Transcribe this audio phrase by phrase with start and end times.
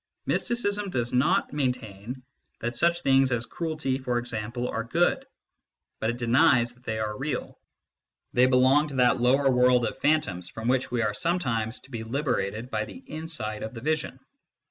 [0.25, 2.23] Mysticism does not maintain
[2.59, 5.27] that such things as cruelty, for example, are good,
[5.99, 7.59] but it denies that they are real:
[8.33, 11.03] they belong to that lower MYSTICISM AND LOGIC II world of phantoms from which we
[11.03, 14.19] are to be liberated by the insight of the vision.